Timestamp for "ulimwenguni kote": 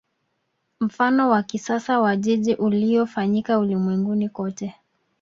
3.59-4.75